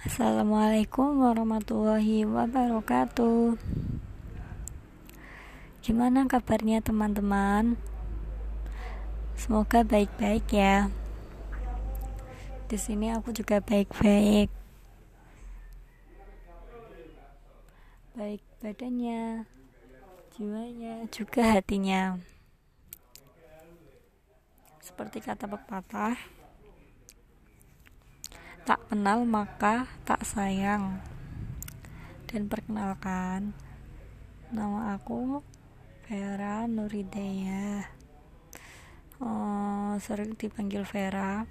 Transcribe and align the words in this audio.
Assalamualaikum 0.00 1.28
warahmatullahi 1.28 2.24
wabarakatuh. 2.24 3.60
Gimana 5.84 6.24
kabarnya 6.24 6.80
teman-teman? 6.80 7.76
Semoga 9.36 9.84
baik-baik 9.84 10.48
ya. 10.56 10.88
Di 12.72 12.80
sini 12.80 13.12
aku 13.12 13.36
juga 13.36 13.60
baik-baik. 13.60 14.48
Baik 18.16 18.40
badannya, 18.64 19.44
jiwanya, 20.32 21.12
juga 21.12 21.60
hatinya. 21.60 22.16
Seperti 24.80 25.20
kata 25.20 25.44
pepatah, 25.44 26.39
tak 28.66 28.80
kenal 28.88 29.24
maka 29.24 29.88
tak 30.08 30.24
sayang. 30.24 31.00
Dan 32.30 32.46
perkenalkan 32.46 33.52
nama 34.54 34.94
aku 34.98 35.42
Vera 36.06 36.66
Nuridaya 36.66 38.00
oh, 39.20 39.94
sering 40.00 40.34
dipanggil 40.34 40.82
Vera. 40.88 41.44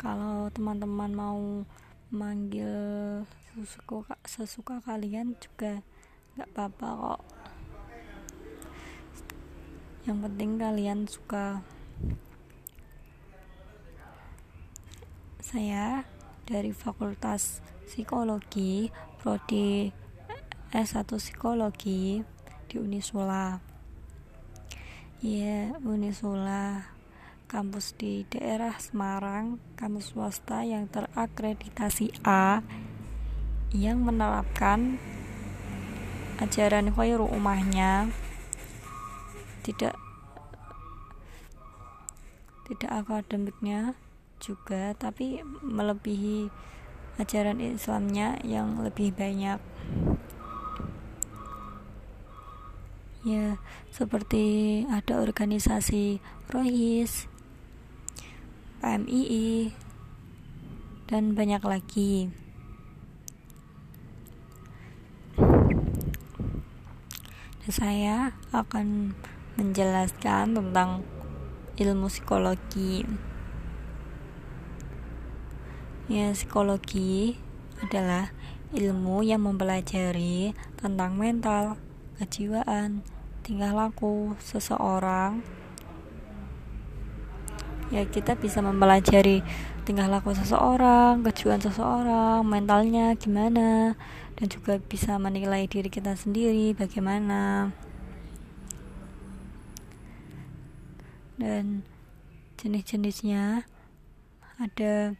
Kalau 0.00 0.48
teman-teman 0.52 1.12
mau 1.12 1.40
manggil 2.12 2.74
sesuka, 3.54 4.16
sesuka 4.26 4.80
kalian 4.84 5.36
juga 5.40 5.80
nggak 6.36 6.50
apa-apa 6.52 6.88
kok. 6.98 7.22
Yang 10.04 10.18
penting 10.28 10.50
kalian 10.60 11.00
suka 11.08 11.64
Saya 15.54 16.02
dari 16.50 16.74
Fakultas 16.74 17.62
Psikologi, 17.86 18.90
prodi 19.22 19.86
S1 20.74 21.06
Psikologi 21.14 22.26
di 22.66 22.74
Unisula. 22.82 23.62
Iya, 25.22 25.78
Unisula 25.78 26.90
kampus 27.46 27.94
di 27.94 28.26
daerah 28.26 28.74
Semarang, 28.82 29.62
kampus 29.78 30.10
swasta 30.10 30.66
yang 30.66 30.90
terakreditasi 30.90 32.10
A 32.26 32.58
yang 33.70 34.02
menerapkan 34.02 34.98
ajaran 36.42 36.90
khairu 36.90 37.30
umahnya 37.30 38.10
tidak 39.62 39.94
tidak 42.66 42.90
akademiknya 42.90 43.94
juga 44.44 44.92
tapi 44.92 45.40
melebihi 45.64 46.52
ajaran 47.16 47.64
Islamnya 47.64 48.36
yang 48.44 48.84
lebih 48.84 49.16
banyak. 49.16 49.56
Ya 53.24 53.56
seperti 53.88 54.84
ada 54.84 55.24
organisasi 55.24 56.20
Rohis 56.52 57.24
PMII 58.84 59.72
dan 61.08 61.32
banyak 61.32 61.64
lagi. 61.64 62.28
Dan 67.64 67.70
saya 67.72 68.36
akan 68.52 69.16
menjelaskan 69.56 70.52
tentang 70.52 71.00
ilmu 71.80 72.12
psikologi 72.12 73.08
Ya, 76.04 76.36
psikologi 76.36 77.40
adalah 77.80 78.28
ilmu 78.76 79.24
yang 79.24 79.48
mempelajari 79.48 80.52
tentang 80.76 81.16
mental, 81.16 81.80
kejiwaan, 82.20 83.00
tingkah 83.40 83.72
laku 83.72 84.36
seseorang. 84.36 85.40
Ya, 87.88 88.04
kita 88.04 88.36
bisa 88.36 88.60
mempelajari 88.60 89.40
tingkah 89.88 90.04
laku 90.04 90.36
seseorang, 90.36 91.24
kejiwaan 91.24 91.64
seseorang, 91.64 92.44
mentalnya 92.44 93.16
gimana, 93.16 93.96
dan 94.36 94.46
juga 94.52 94.76
bisa 94.84 95.16
menilai 95.16 95.64
diri 95.64 95.88
kita 95.88 96.20
sendiri 96.20 96.76
bagaimana. 96.76 97.72
Dan 101.40 101.80
jenis-jenisnya 102.60 103.64
ada 104.60 105.16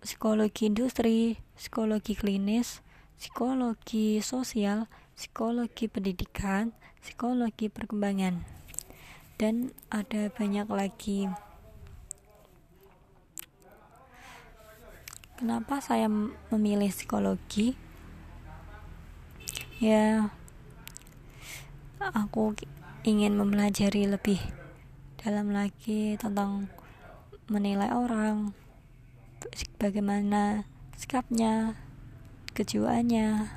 psikologi 0.00 0.72
industri, 0.72 1.36
psikologi 1.52 2.16
klinis, 2.16 2.80
psikologi 3.20 4.24
sosial, 4.24 4.88
psikologi 5.12 5.92
pendidikan, 5.92 6.72
psikologi 7.04 7.68
perkembangan, 7.68 8.40
dan 9.36 9.76
ada 9.92 10.32
banyak 10.32 10.64
lagi. 10.72 11.28
Kenapa 15.36 15.80
saya 15.84 16.08
memilih 16.52 16.88
psikologi? 16.92 17.76
Ya, 19.80 20.28
aku 22.00 22.52
ingin 23.04 23.36
mempelajari 23.36 24.04
lebih 24.04 24.40
dalam 25.20 25.52
lagi 25.52 26.20
tentang 26.20 26.68
menilai 27.48 27.92
orang, 27.92 28.52
bagaimana 29.80 30.68
sikapnya, 30.96 31.78
kejiwaannya, 32.52 33.48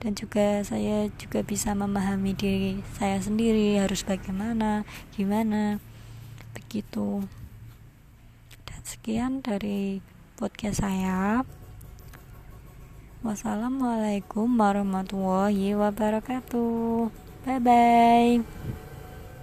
dan 0.00 0.12
juga 0.16 0.64
saya 0.64 1.12
juga 1.20 1.44
bisa 1.44 1.76
memahami 1.76 2.32
diri 2.32 2.80
saya 2.96 3.20
sendiri 3.20 3.76
harus 3.76 4.00
bagaimana, 4.02 4.88
gimana, 5.12 5.76
begitu. 6.56 7.24
Dan 8.64 8.80
sekian 8.82 9.44
dari 9.44 10.00
podcast 10.40 10.80
saya. 10.80 11.44
Wassalamualaikum 13.20 14.48
warahmatullahi 14.56 15.76
wabarakatuh. 15.76 17.12
Bye 17.44 17.60
bye. 17.60 18.89